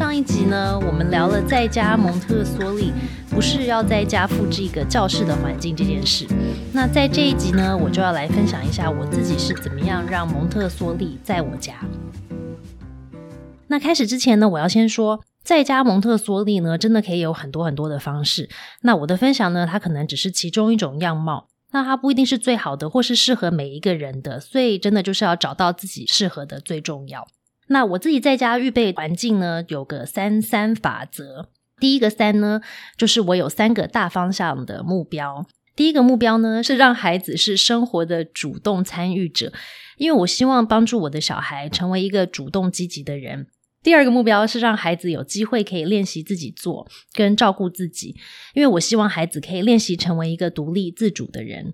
[0.00, 2.90] 上一集呢，我们聊了在家蒙特梭利
[3.28, 6.26] 不是要在家复制一个教室的环境这件事。
[6.72, 11.74] 那在这一集呢，我就要来分享一下我自己是怎么样让蒙特梭利在我家。
[13.66, 18.48] 那开始之前呢，我要先说，在家蒙特梭利呢，真的可以有很多很多的方式。
[18.80, 24.40] 那我的分享呢，它可能只是其中一种样貌，那它不一定是最好的，或是适合每一个人的。
[24.40, 27.28] 所以真的就是要找到自己适合的最重要。
[27.72, 31.48] 那我自己在家预备环境呢，有个三三法则。
[31.78, 32.60] 第一个三呢，
[32.96, 35.46] 就是我有三个大方向的目标。
[35.76, 39.52] 第一个目标呢，是让孩子是生活的主动参与者，
[39.98, 43.46] 因为我希望帮助我的小孩成为一个主动积极的人。
[43.82, 48.16] 第二个目标是让孩子有机会可以练习自己做跟照顾自己，
[48.52, 51.72] 因为我希望孩子可以练习成为一个独立自主的人。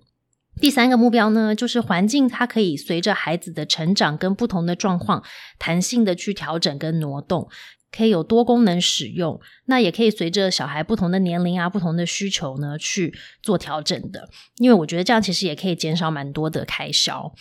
[0.59, 5.23] 第三个目标呢，就是环境它可以随着孩子的成长跟不同的状况，
[5.59, 7.47] 弹性的去调整跟挪动，
[7.91, 9.39] 可以有多功能使用。
[9.65, 14.29] 那也可以随着小孩不同的年龄啊、不同的需求呢去做调整的。
[14.57, 17.31] 因为我觉得这样其实也可以减少蛮多的开销。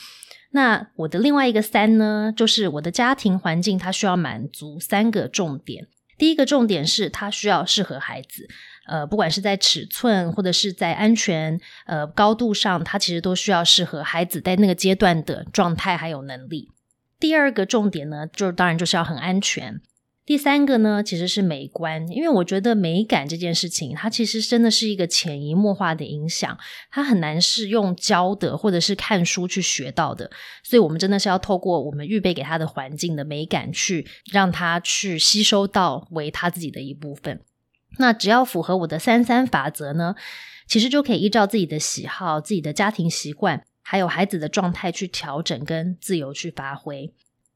[0.53, 5.89] 那我的另外一个三呢，就是我的家庭环境它需要满足三个重点。
[6.19, 8.49] 第一个重点是它需要适合孩子。
[8.87, 16.71] 呃，不管是在尺寸或者是在安全呃高度上，它其实都需要适合孩子在那个阶段的状态还有能力。
[17.19, 19.81] 第二个重点呢，就是当然就是要很安全。
[20.27, 26.59] 第三个呢，其实是美观，因为我觉得美感这件事情，它其实真的是一个潜移默化的影响，
[26.91, 30.29] 它很难是用教的或者是看书去学到的。
[30.65, 37.41] 所以，我们真的是要透过我们预备给他的环境的美感，去让他去吸收到为他自己的一部分。
[37.99, 40.15] 那只要符合我的三三法则呢，
[40.67, 47.13] 其实就可以依照自己的喜好、自己的家庭习惯，还有孩子的状态去调整跟自由去发挥。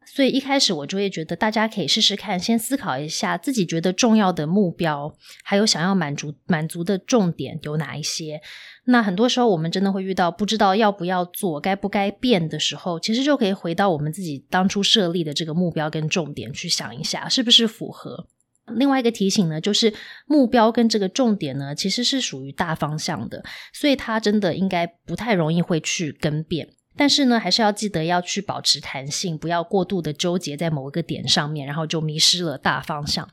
[0.07, 8.41] 所以一开始我就会觉得大家可以试试看，先思考一下自己觉得重要的目标，还有想要满足满足的重点有哪一些。
[8.87, 18.27] 那很多时候我们真的会遇到不知道要不要做、该不该变的时候，其实就可以回到我们自己当初设立的这个目标跟重点去想一下，是不是符合。
[18.77, 19.93] 另外一个提醒呢，就是
[20.27, 23.43] 目标跟这个重点呢，其实是属于大方向的，
[23.73, 26.69] 所以它真的应该不太容易会去更变。
[26.97, 33.29] 但是呢，还是要记得要去保持弹性，不要过度的纠结在某一个点上面，然后就迷失了大方向。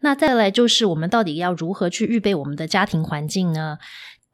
[0.00, 3.78] 那再来就是我们到底要如何去预备我们的家庭环境呢？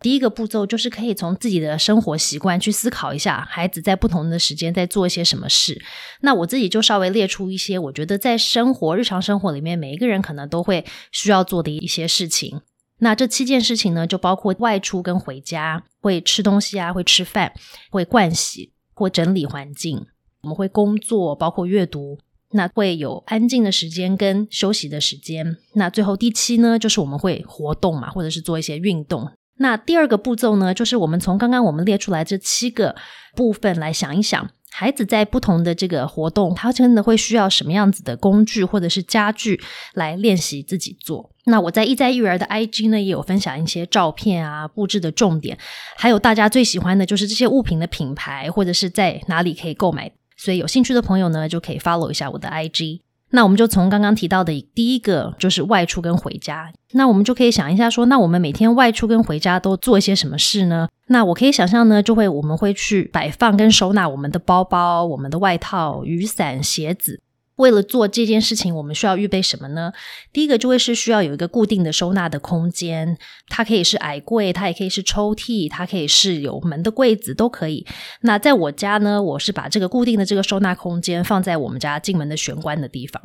[0.00, 5.82] 第一个步骤就是可以从自己的生活习惯去思考一下，孩子在不同的时间在做一些什么事。
[6.20, 12.60] 那我自己就稍微列出一些，我觉得在生活日常生活里面，每一个人可能都会需要做的一些事情。
[13.00, 17.52] 那这七件事情呢，就包括外出跟回家，会吃东西啊，会吃饭，
[17.90, 20.06] 会盥洗或整理环境。
[20.42, 22.18] 我们会工作，包括阅读。
[22.52, 25.58] 那会有安静的时间跟休息的时间。
[25.74, 29.30] 那最后第七呢，就是我们会活动嘛，或者是做一些运动。
[29.58, 32.94] 那第二个步骤呢，就是我们从刚刚我们列出来这七个
[33.34, 39.60] 部分来想一想，孩子在不同的这个活动，他真的会需要什么样子的工具或者是家具
[39.94, 41.30] 来练习自己做。
[41.46, 45.58] 那我在一在育儿的 IG 呢，也有分享一些照片啊，布置的重点，
[45.96, 50.12] 还有大家最喜欢的就是这些物品的品牌或者是在哪里可以购买。
[50.36, 53.00] 所以有兴趣的朋友呢，就可以 follow 一下我的 IG。
[53.30, 56.72] 那我们就从刚刚提到的第一个，就是外出跟回家。
[56.92, 60.88] 那我们就可以想一下，说那我们每天外出跟回家都做一些什么事呢？
[61.08, 67.20] 那我可以想象呢，就会我们会去摆放跟收纳我们的包包、我们的外套、雨伞、鞋子。
[67.58, 69.92] 为了做这件事情，我们需要预备什么呢？
[70.32, 73.16] 第一个就会是需要有一个固定的收纳的空间，
[73.48, 77.86] 它可以是矮柜，它也可以是抽屉，它可以是有门的柜子都可以。
[78.22, 83.20] 那在我家呢，我是把这个固定的这个收纳空间放在我们家进门的玄关的地方。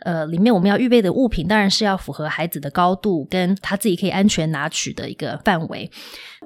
[0.00, 5.90] 呃，里面我们要预备的物品当然是要符合孩子的高度，跟他自己可以安全拿取的一个范围。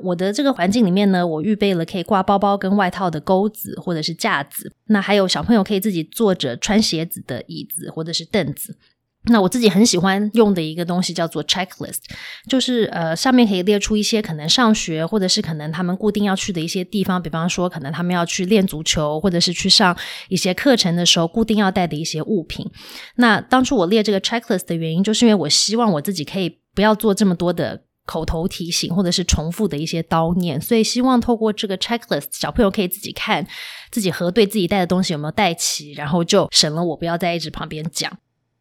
[0.02, 8.76] 我的这个环境里面呢，我预备了可以挂包包跟外套的钩子或者是架子，那还有小朋友可以自己坐着穿鞋子的椅子或者是凳子。
[9.28, 11.98] 那我自己很喜欢用的一个东西叫做 checklist，
[12.48, 19.96] 就是呃上面可以列出一些可能上学或者是可能他们固定要去的一些地方，比方说可能他们要去练足球或者是去上
[20.28, 22.70] 一些课程的时候，固定要带的一些物品。
[23.16, 33.46] 那当初我列这个 checklist 的原因，就是因为我希望我自己可以不要做这么多的口头提醒或者是重复的一些叨念，所以希望透过这个 checklist，小朋友可以自己看
[33.90, 38.10] 自己核对自己带的东西有没有带齐，然后就省了我不要在一直旁边讲。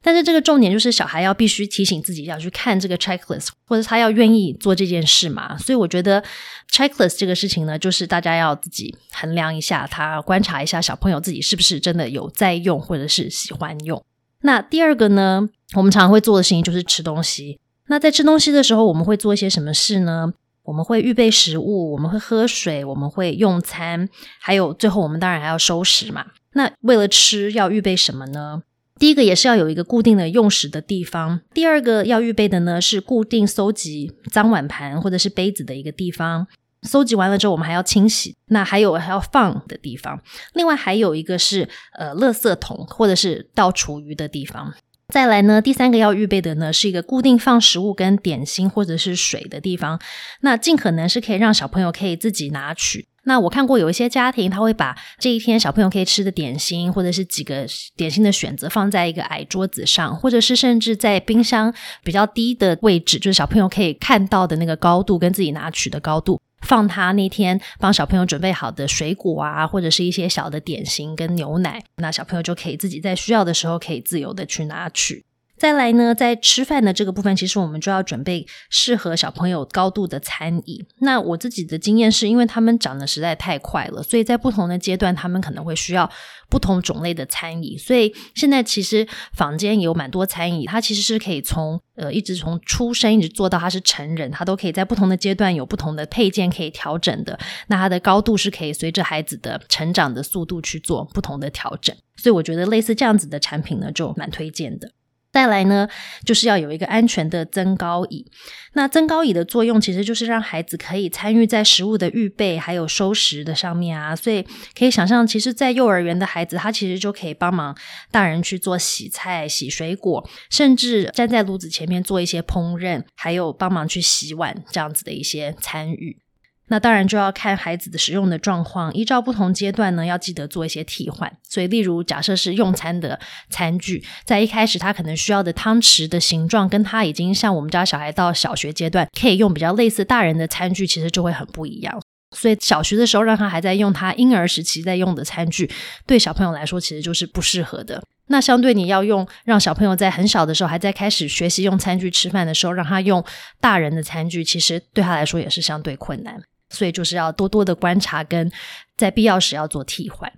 [0.01, 5.57] 但是这个重点就是小孩要必须提醒自己要去看这个 checklist，或者他要愿意做这件事嘛。
[5.57, 6.23] 所以我觉得
[6.71, 14.03] checklist 这个事情呢，就是大家要自己衡量一下，他观察一下小朋友自己是不是真的有在用，或者是喜欢用。
[14.41, 17.59] 那第二个呢，我们常常会做的事情就是吃东西。
[17.87, 20.33] 那在吃东西的时候，我们会做一些什么事呢？
[20.63, 24.09] 我们会预备食物，我们会喝水，我们会用餐，
[24.39, 26.25] 还有最后我们当然还要收拾嘛。
[26.53, 28.63] 那为了吃，要预备什么呢？
[28.97, 31.41] 第一个也是要有一个固定的用食的地方。
[31.53, 36.47] 第二个要预备的呢是固定搜集脏碗盘或者是杯子的一个地方。
[36.81, 38.35] 搜集完了之后，我们还要清洗。
[38.47, 40.19] 那还有还要放的地方。
[40.53, 44.73] 另外还有一个是呃，垃圾桶或者是倒厨余的地方。
[45.13, 49.99] 再来呢，第三个要预备的呢是一个固定放食物跟点心或者是水的地方。
[50.41, 53.07] 那尽可能是可以让小朋友可以自己拿取。
[53.27, 57.65] 那我看过有一些家庭，他会把这一天小朋友可以吃的点心，或者是几个
[57.95, 61.73] 点心的选择放在一个矮桌子上，或者是甚至在冰箱
[62.03, 75.23] 比较低的位置，就是小朋友可以看到的那个高度跟自己拿取的高度，放他那天帮小朋友准备好的水果啊，或者是一些小的点心跟牛奶，那小朋友就可以自己在需要的时候可以自由的去拿取。
[75.57, 80.85] 再来呢，在吃饭的这个部分，其实我们就要准备适合小朋友高度的餐椅。
[80.99, 86.09] 那我自己的经验是，因为他们长得实在太快了，所以在不同的阶段，他们可能会需要
[86.49, 87.77] 不同种类的餐椅。
[87.77, 97.39] 所以现在其实坊间有蛮多餐椅，它其实是可以从呃一直从出生一直做到他是成人，它都可以在不同的阶段有不同的配件可以调整的。
[97.67, 101.95] 那它的高度是可以随着孩子的成长的速度去做不同的调整。
[102.17, 104.91] 所以我觉得类似这样子的产品呢，就蛮推荐的。
[105.35, 105.85] 再来呢，
[106.25, 108.25] 就是要有一个安全的增高椅。
[108.71, 114.15] 那增高椅的作用，其实就是让孩子可以参与在食物的预备还有收拾的上面啊。
[114.15, 114.41] 所以
[114.73, 117.75] 可以想象，其实，在幼儿园的孩子，他其实就可以帮忙
[118.11, 126.24] 大人去做洗菜、洗水果，甚至站在炉子前面做一些烹饪，还有帮忙去洗碗这样子的一些参与。
[126.67, 131.31] 那当然就要看孩子的使用的状况，依照不同阶段呢，要记得做一些替换。
[131.47, 133.19] 所以，例如假设是用餐的
[133.49, 142.01] 餐具，在一开始他可能需要的汤匙的形状，跟他已经像我们家小孩到小学阶段可以用比较类似大人的餐具，其实就会很不一样。
[142.35, 145.69] 所以小学的时候让他还在用他婴儿时期在用的餐具，
[146.05, 148.03] 对小朋友来说其实就是不适合的。
[148.27, 153.23] 那相对你要用让小朋友在很小的时候还在开始学习用餐具吃饭的时候，让他用
[153.61, 156.41] 大人的餐具，其实对他来说也是相对困难。
[156.69, 158.51] 所以就是要多多的观察，跟
[158.97, 160.31] 在必要时要做替换。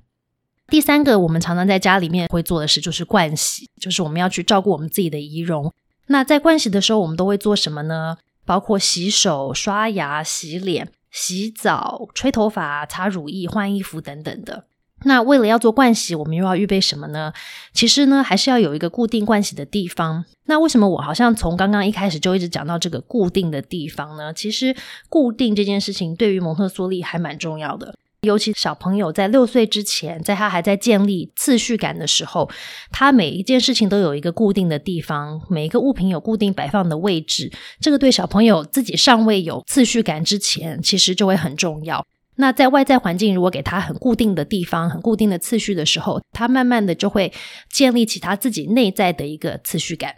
[0.67, 5.73] 第三个，我们常常在家里面会做的事就是盥洗，就是我们要去照顾我们自己的仪容。
[6.07, 8.17] 那在盥洗的时候，我们都会做什么呢？
[8.45, 14.67] 包括洗手、刷牙、洗脸、洗澡、吹头发、擦乳液、换衣服等等的。
[15.03, 17.31] 那为了要做盥洗，我们又要预备什么呢？
[17.71, 20.25] 其实呢，还是要有一个固定盥洗的地方。
[20.45, 24.33] 那为什么我好像从刚刚一开始就一直讲到这个固定的地方呢？
[24.33, 24.75] 其实
[25.07, 32.49] 固定这件事情对于蒙特梭利还蛮重要的，尤其小朋友在六岁之前，在他还在建立次序感的时候，
[32.91, 37.51] 他每一件事情都有一个固定的地方，每一个物品有固定摆放的位置。
[37.79, 42.03] 这个对小朋友自己尚未有次序感之前，其实就会很重要。
[42.37, 47.33] 那在外在环境如果给他很固定的地方、很固定的次序的时候，他慢慢的就会
[47.69, 50.15] 建立起他自己内在的一个次序感。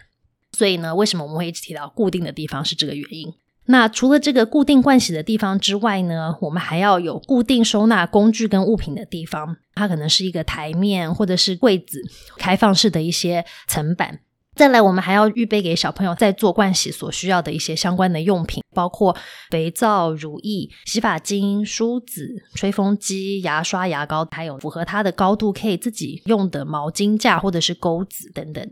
[0.51, 3.33] 所以呢，为什么我们会一直提到固定的地方是这个原因？
[3.66, 9.57] 那除了这个固定盥洗的地方之外呢，我们还要有固定收纳工具跟物品的地方。
[9.75, 12.01] 它可能是一个台面，或者是柜子、
[12.38, 14.22] 开放式的一些层板。
[14.60, 19.16] 再来，我们还要预备给小朋友在做盥洗所需要的一些相关的用品，包括
[19.50, 28.70] 肥皂、乳液、洗发精、梳子、吹风机、牙刷、牙膏，还有符合它的高度可以自己用的毛巾架或者是钩子等等。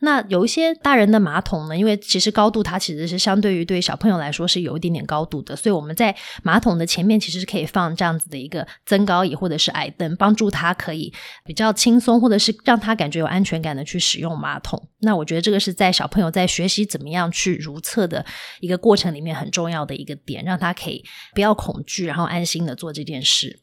[0.00, 11.12] 那有一些大人的马桶呢，因为其实高度它其实是相对于对小朋友来说是有一点点高度的，所以我们在马桶的前面其实是可以放这样子的一个增高椅或者是矮凳，帮助他可以
[11.44, 14.80] 比较轻松，或者是让他感觉有安全感的去使用马桶。
[15.00, 18.24] 那我觉得这个是在小朋友在学习怎么样去如厕的
[18.60, 23.60] 一个过程里面很重要的一个点，让他可以不要恐惧，然后安心的做这件事。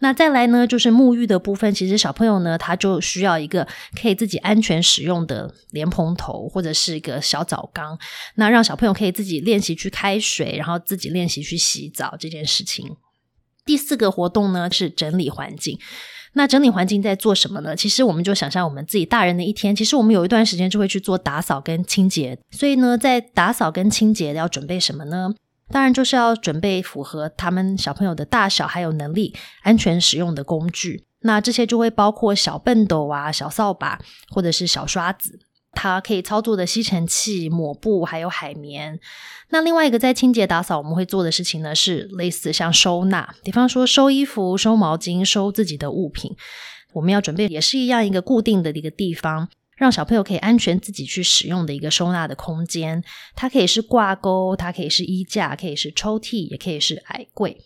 [0.00, 1.74] 那再来呢，就是沐浴的部分。
[1.74, 3.66] 其实小朋友呢，他就需要一个
[4.00, 7.98] 可以自己安全使用的莲蓬头，或者是一个小澡缸。
[8.36, 12.96] 那让小朋友可以自己练习去开水，然后自己练习去洗澡这件事情。
[13.64, 15.78] 第四个活动呢是整理环境。
[16.34, 17.74] 那整理环境在做什么呢？
[17.74, 22.38] 其实我们就想象我们自己大人的一天，其实我们有一段时间就会去做打扫跟清洁。
[22.50, 25.30] 所以呢，在打扫跟清洁要准备什么呢？
[25.70, 31.04] 当然就是要准备符合他们小朋友的大小还有能力、安全使用的工具。
[31.20, 35.40] 那这些就会包括小畚斗啊、小扫把或者是小刷子，
[35.72, 39.00] 它可以操作的吸尘器、抹布还有海绵。
[39.50, 46.36] 那另外一个在清洁打扫我们会做的事情呢，是类似像收纳，比方说收衣服、收毛巾、收自己的物品，
[46.92, 49.48] 我们要准备也是一样一个固定的一个地方。
[49.78, 53.02] 让小朋友可以安全自己去使用的一个收纳的空间。
[53.34, 57.56] 它可以是挂钩，它可以是衣架，可以是抽屉，也可以是矮柜。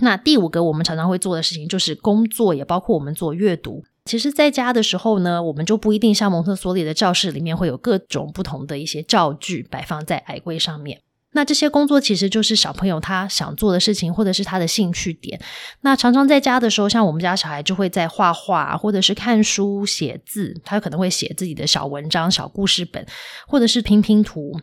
[0.00, 3.82] 那第五个我们常常会做的事情就是工作，也包括我们做阅读。
[4.04, 11.02] 其实，在家的时候呢，我们就不一定像蒙特梭利的教室里面会有各种不同的一些教具摆放在矮柜上面。
[11.32, 15.40] 那这些工作其实就是小朋友他想做的事情，或者是他的兴趣点。
[15.82, 23.06] 那常常在家的时候，像我们家小孩就会在画画，或者是看书、写字，他可能会写自己的小文章、小故事本，
[23.46, 24.60] 或者是拼拼图。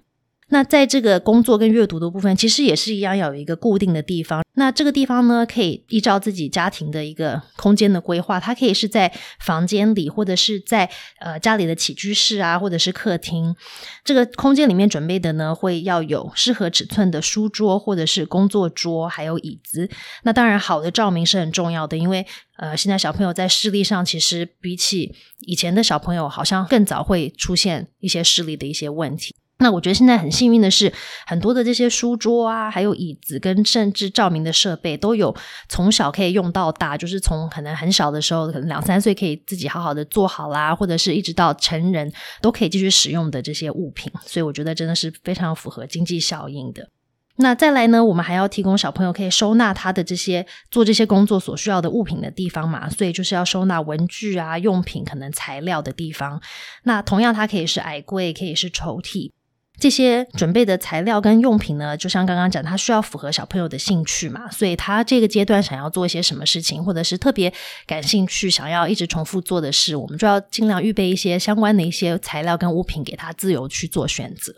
[0.49, 4.43] 那在这个工作跟阅读的部分，其实也是一样，要有一个固定的地方。
[4.57, 13.55] 那这个地方呢，可以依照自己家庭的一个空间的规划，它可以是在房间里，或者是在呃家里的起居室啊，或者是客厅。
[14.03, 19.89] 这个空间里面准备的呢，会要有适合尺寸的书桌，或者是工作桌，还有椅子。
[20.23, 22.25] 那当然，好的照明是很重要的，因为
[22.57, 29.35] 呃，现在小朋友在视力上，其实比起以前的小朋友，好像更早会出现一些视力的一些问题。
[29.57, 30.91] 那我觉得现在很幸运的是，
[31.25, 35.33] 很多的这些书桌啊，还有椅子跟甚至照明的设备，都有
[35.69, 46.89] 从小可以用到大，就是从可能很小的时候，可能两三岁可以自己好好的做好啦，或者是一直到成人都可以继续使用的这些物品，所以我觉得真的是非常符合经济效应的。
[47.37, 56.41] 那再来呢，我们还要提供小朋友可以收纳他的这些做这些工作所需要的物品的地方嘛，所以就是要收纳文具啊、用品、可能材料的地方。
[56.83, 59.31] 那同样，它可以是矮柜，可以是抽屉。
[59.77, 67.53] 这些准备的材料跟用品呢，就像刚刚讲，它需要符合小朋友的兴趣嘛，所以他这个阶段想要做一些什么事情，或者是特别
[67.85, 74.53] 感兴趣、想要一直重复做的事，我们就要尽量预备一些相关的一些材料跟物品给他自由去做选择。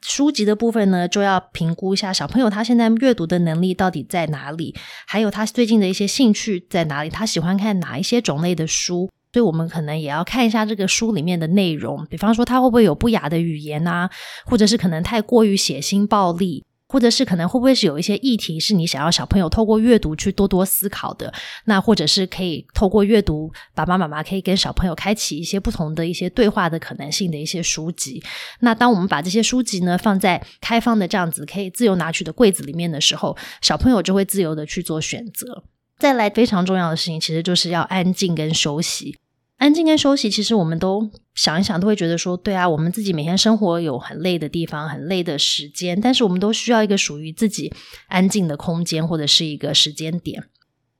[0.00, 4.74] 书籍的部分呢，就要评估一下小朋友他现在阅读的能力到底在哪里，
[5.06, 9.10] 还有他最近的一些兴趣在哪里，他喜欢看哪一些种类的书。
[9.32, 14.08] 所以我们可能也要看一下这个书里面的内容，比方说它会不会有不雅的语言啊，
[14.46, 21.32] 或者是可能太过于血腥暴力，或者是可能会不会是有一些议题是你想要小朋友透过阅读去多多思考的，
[21.66, 28.22] 那或者是可以透过阅读，爸爸妈妈可以跟小朋友开启一些不同的一些对话的可能性的一些书籍。
[28.60, 35.64] 那当我们把这些书籍呢放在开放的这样子可以自由拿取的柜子里面的时候，小朋友就会自由的去做选择。
[35.98, 39.16] 再来非常重要的事情，其实就是要安静跟休息。
[39.56, 47.72] 安静跟休息，其实我们都想一想，都会觉得说，对啊，我们自己每天生活有很累的地方，很累的时间，但是我们都需要一个属于自己
[48.06, 50.44] 安静的空间，或者是一个时间点。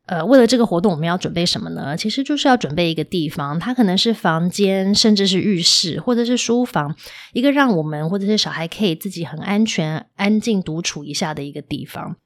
[0.07, 1.97] 呃，为了这个活动，我们要准备什么呢？
[1.97, 6.97] 其实就是要准备一个地方，它可能是房间，甚至是浴室，或者是书房，
[7.35, 12.17] 一个让我们或者是小孩可以自己很安全、安静独处一下的一个地方。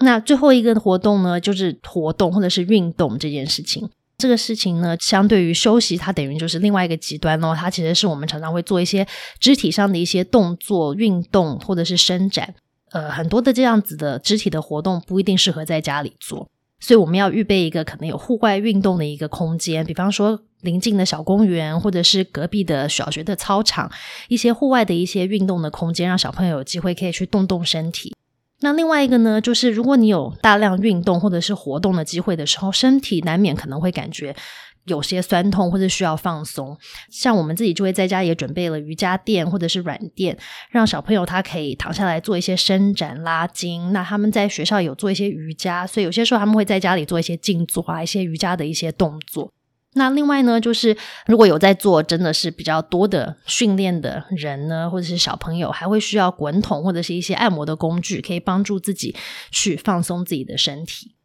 [0.00, 3.88] 那最后一个活动呢，就是活动或者是运动这件事情。
[4.18, 7.56] 这个事情呢，相对于休息，它等于就是另外一个极端哦。
[7.58, 9.06] 它其实是我们常常会做一些
[9.38, 12.54] 肢体上的一些动作、运动或者是伸展。
[12.92, 16.48] 呃，很多的这样子的肢体的活动不一定适合在家里做，
[16.80, 23.90] 所以我们要预备一个可能有户外运动的一个空间，比方说邻近的小公园，或者是隔壁的小学的操场，
[24.28, 28.12] 一些户外的一些运动的空间，让小朋友有机会可以去动动身体。
[28.60, 34.36] 那另外一个呢，就是如果你有大量运动或者是活动的机会的时候，身体难免可能会感觉
[34.84, 36.76] 有些酸痛或者需要放松。
[37.10, 40.36] 像我们自己就会在家也准备了瑜伽垫或者是软垫，
[40.70, 43.92] 让小朋友他可以躺下来做一些伸展拉筋。
[43.92, 49.52] 那他们在学校有做一些瑜伽，所以有些时候他们会在家里做一些静坐啊，一些瑜伽的一些动作。
[49.94, 59.16] 那另外呢，就是如果有在做真的是比较多的训练的人呢，或者是小朋友，还会需要滚筒或者是一些按摩的工具，可以帮助自己
[59.50, 61.16] 去放松自己的身体。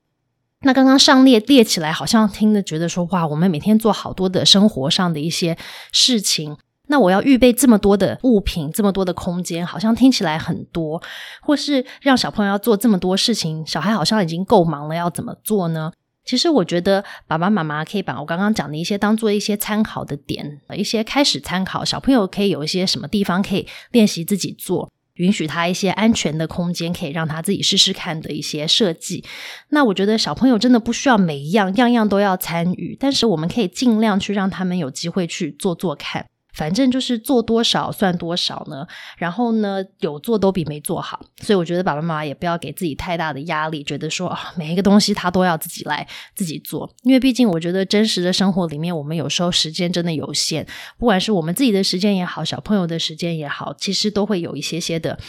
[0.62, 5.56] 那刚刚上列列起来，好像听着觉得说哇，我们每天做好多的生活上的一些
[5.92, 6.58] 事情，
[6.88, 11.00] 那我要预备这么多的物品，这么多的空间，好像听起来很多，
[11.44, 15.92] 或是让小朋友要做这么多事情，小孩好像已经够忙了，要怎么做呢？
[16.26, 21.86] 其实我觉得爸爸妈妈可以把我刚刚讲的一些当做一些参考的点，一些开始参考。
[21.86, 29.24] 小朋友可以有一些什么地方可以练习自己做，允许他一些安全的空间，可以让他自己试试看的一些设计。
[29.70, 36.26] 那我觉得小朋友真的不需要每一样样样都要参与，但是我们可以尽量去让他们有机会去做做看。
[36.56, 50.66] 反正就是做多少算多少呢，然后呢有做都比没做好，所以我觉得爸爸妈妈也不要给自己太大的压力，觉得说啊每一个东西他都要自己来自己做，因为毕竟我觉得真实的生活里面，我们有时候时间真的有限，
[50.98, 55.20] 不管是我们自己的时间也好，小朋友的时间也好，其实都会有一些些的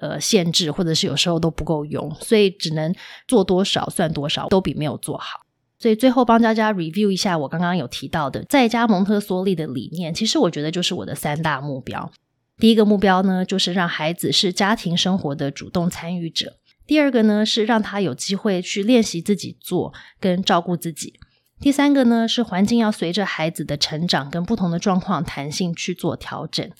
[0.00, 2.94] 呃限制，或者是有时候都不够用，所以只能
[3.28, 5.40] 做多少算多少，都比没有做好。
[5.80, 12.12] 所以最后帮大家 review 一下我刚刚有提到的在家蒙特梭利的理念，其实我觉得就是我的三大目标。
[12.58, 16.50] 第一个目标呢，就是让孩子是家庭生活的主动参与者；
[16.86, 21.14] 第二个呢，是让他有机会去练习自己做跟照顾自己；
[21.58, 26.70] 第三个呢，是环境要随着孩子的成长跟不同的状况弹性去做调整。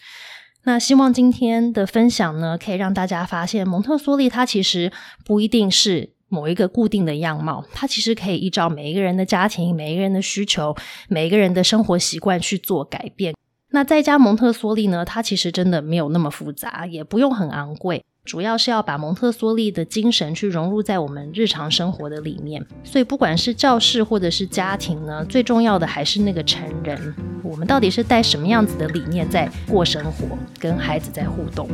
[0.65, 4.93] 那希望今天的分享呢，可以让大家发现蒙特梭利它其实
[5.25, 6.13] 不一定是。
[6.31, 10.75] 某一个固定的样貌，它其实可以依照每一个人的家庭、每一个人的需求、
[11.09, 13.35] 每一个人的生活习惯去做改变。
[13.73, 18.03] 那在家蒙特梭利呢，它其实真的没有那么复杂，也不用很昂贵。
[18.25, 27.15] 主要是要把蒙特梭利的精神去融入在我们日常生活的里面，所以不管是教室或者是家庭呢，最重要的还是那个成人，
[27.51, 31.69] 我们到底是带什么样子的理念在过生活，跟孩子在互动。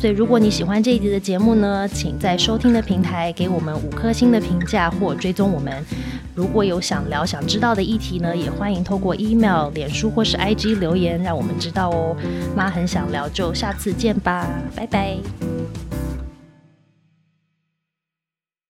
[0.00, 5.72] 所以如果你喜欢这一集的节目呢，请在收听的平台给我们五颗星的评价或追踪我们。
[6.34, 12.16] 如果有想聊、想知道的议题呢，也欢迎透过 email、脸书或是 IG 留言，让我们知道哦。
[12.56, 15.18] 妈很想聊，就下次见吧，拜拜。